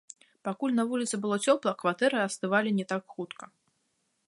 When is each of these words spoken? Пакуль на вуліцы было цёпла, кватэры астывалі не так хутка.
Пакуль 0.47 0.71
на 0.77 0.85
вуліцы 0.93 1.19
было 1.25 1.35
цёпла, 1.51 1.75
кватэры 1.85 2.17
астывалі 2.27 2.69
не 2.81 2.85
так 2.93 3.03
хутка. 3.17 3.45